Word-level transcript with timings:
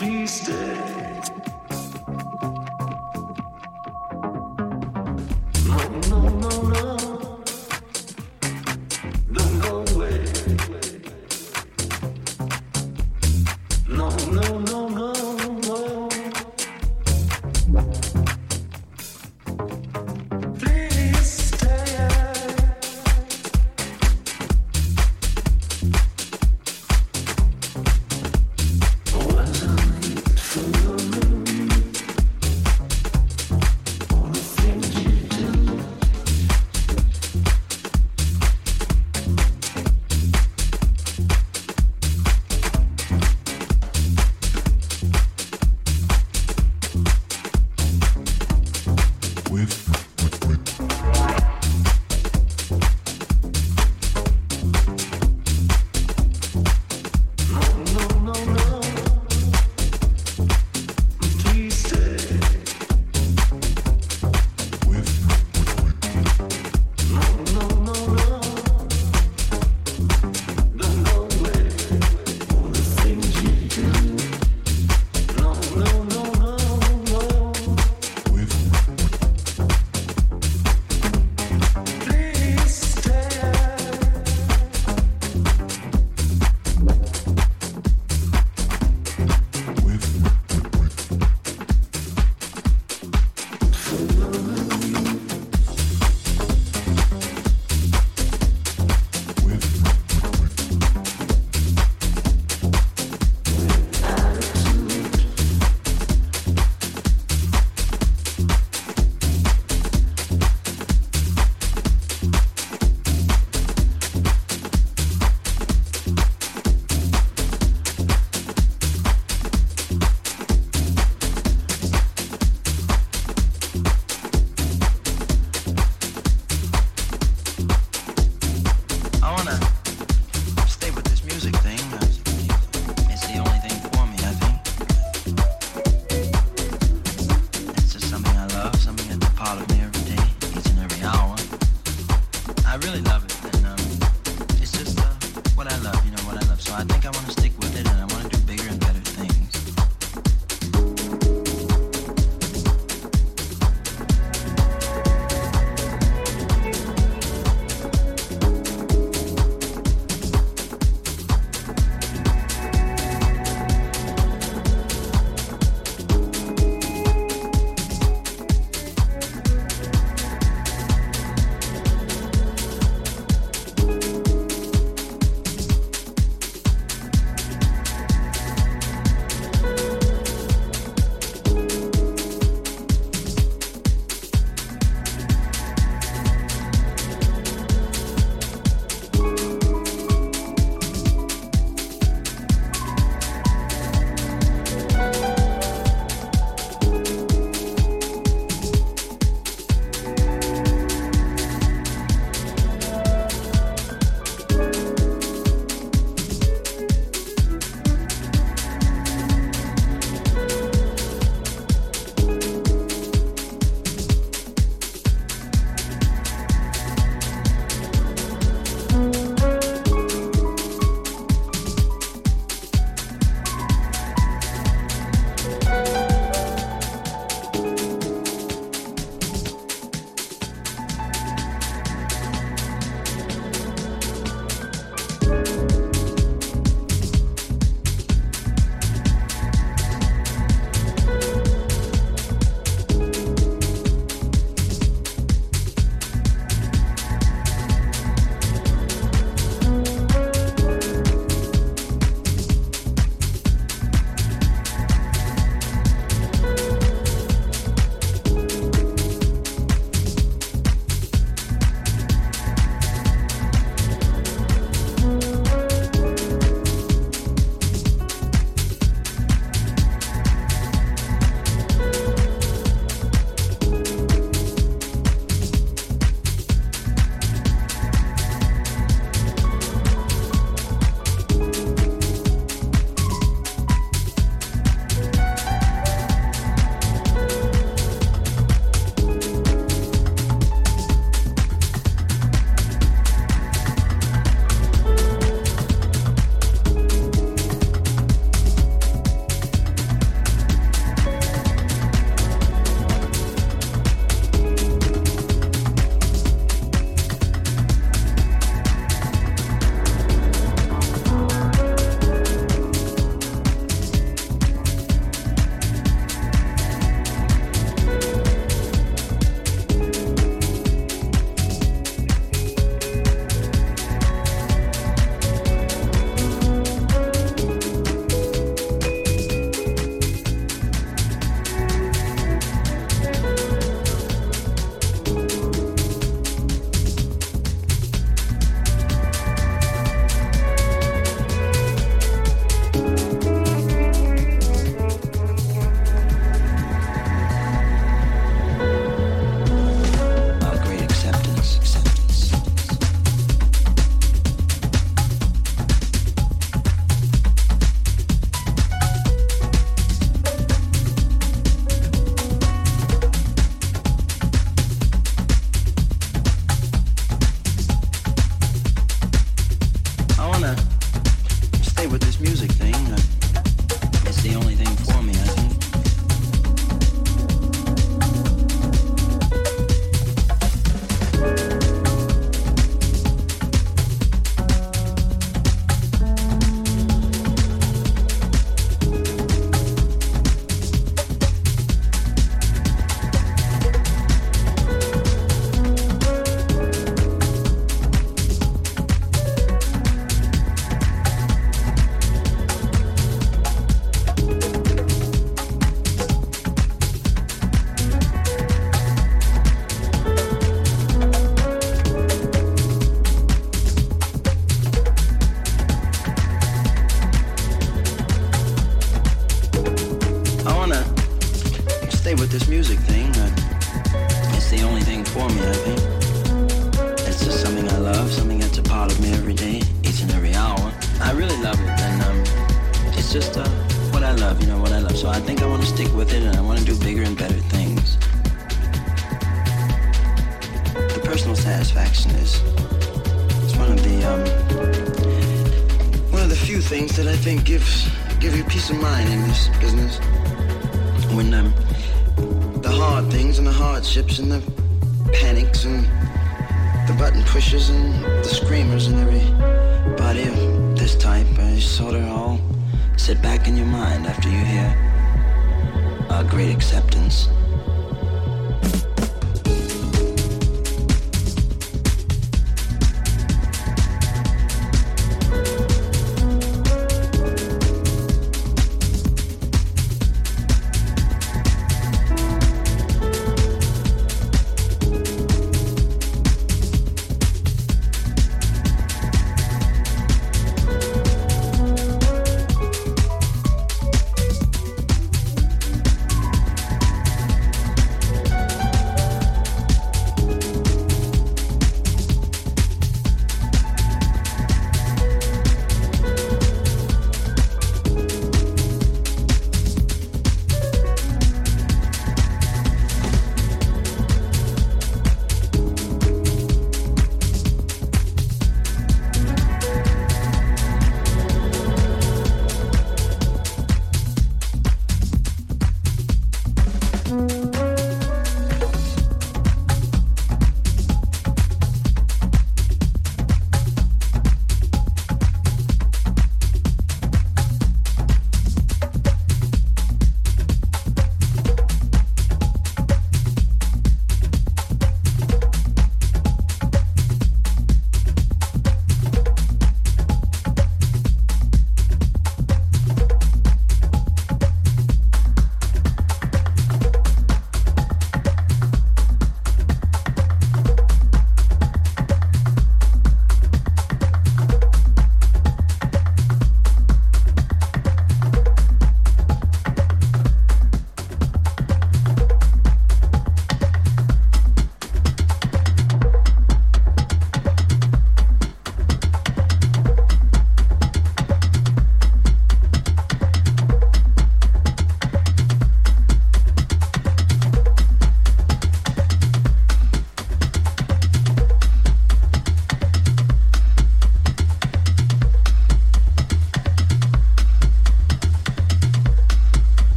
Please 0.00 0.40
stay. 0.40 1.39